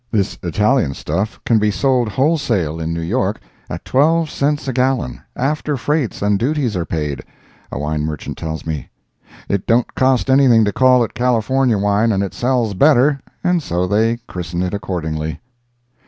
This 0.09 0.35
Italian 0.41 0.95
stuff 0.95 1.39
can 1.45 1.59
be 1.59 1.69
sold 1.69 2.09
wholesale 2.09 2.79
in 2.79 2.91
New 2.91 3.01
York 3.03 3.39
at 3.69 3.85
twelve 3.85 4.31
cents 4.31 4.67
a 4.67 4.73
gallon 4.73 5.21
after 5.35 5.77
freights 5.77 6.23
and 6.23 6.39
duties 6.39 6.75
are 6.75 6.87
paid, 6.87 7.21
a 7.71 7.77
wine 7.77 8.01
merchant 8.01 8.35
tells 8.35 8.65
me. 8.65 8.89
It 9.47 9.67
don't 9.67 9.93
cost 9.93 10.27
anything 10.31 10.65
to 10.65 10.73
call 10.73 11.03
it 11.03 11.13
California 11.13 11.77
wine, 11.77 12.11
and 12.11 12.23
it 12.23 12.33
sells 12.33 12.73
better, 12.73 13.19
and 13.43 13.61
so 13.61 13.85
they 13.85 14.17
christen 14.27 14.63
it 14.63 14.73
accordingly. 14.73 15.39